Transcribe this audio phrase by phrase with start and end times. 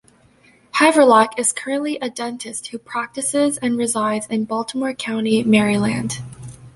[0.77, 6.23] Havrilak is currently a dentist who practices and resides in Baltimore County, Maryland.